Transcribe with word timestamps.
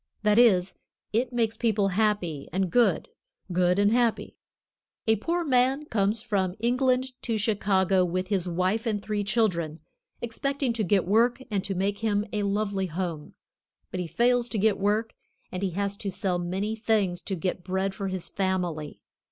That 0.23 0.39
is, 0.39 0.73
it 1.13 1.31
makes 1.31 1.55
people 1.55 1.89
happy 1.89 2.49
and 2.51 2.71
good, 2.71 3.09
good 3.51 3.77
and 3.77 3.91
happy. 3.91 4.35
A 5.05 5.17
poor 5.17 5.43
man 5.43 5.85
comes 5.85 6.23
from 6.23 6.55
England 6.59 7.11
to 7.21 7.37
Chicago 7.37 8.03
with 8.03 8.29
his 8.29 8.47
wife 8.47 8.87
and 8.87 8.99
three 8.99 9.23
children, 9.23 9.79
expecting 10.19 10.73
to 10.73 10.83
get 10.83 11.05
work 11.05 11.43
and 11.51 11.63
to 11.65 11.75
make 11.75 11.99
him 11.99 12.25
a 12.33 12.41
lovely 12.41 12.87
home. 12.87 13.35
But 13.91 13.99
he 13.99 14.07
fails 14.07 14.49
to 14.49 14.57
get 14.57 14.79
work 14.79 15.13
and 15.51 15.61
he 15.61 15.69
has 15.77 15.95
to 15.97 16.09
sell 16.09 16.39
many 16.39 16.75
things 16.75 17.21
to 17.21 17.35
get 17.35 17.63
bread 17.63 17.93
for 17.93 18.07
his 18.07 18.27
family. 18.27 19.01